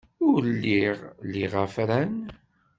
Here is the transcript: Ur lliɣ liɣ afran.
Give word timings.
Ur 0.29 0.39
lliɣ 0.55 0.97
liɣ 1.31 1.53
afran. 1.63 2.15